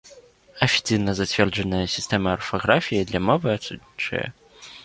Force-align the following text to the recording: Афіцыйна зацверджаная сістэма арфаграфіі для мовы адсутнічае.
Афіцыйна 0.65 1.11
зацверджаная 1.19 1.83
сістэма 1.97 2.29
арфаграфіі 2.39 3.07
для 3.11 3.19
мовы 3.27 3.47
адсутнічае. 3.59 4.27